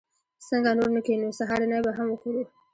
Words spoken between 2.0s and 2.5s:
وخورو.